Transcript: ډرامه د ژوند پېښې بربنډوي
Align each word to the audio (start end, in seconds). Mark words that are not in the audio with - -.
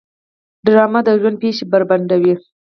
ډرامه 0.65 0.99
د 1.07 1.09
ژوند 1.19 1.37
پېښې 1.43 1.65
بربنډوي 1.71 2.33